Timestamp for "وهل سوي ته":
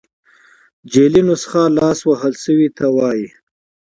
2.09-2.85